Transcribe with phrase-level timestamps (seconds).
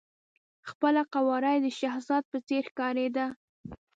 [0.69, 3.25] خپله قواره یې د شهزاده په څېر ښکارېده.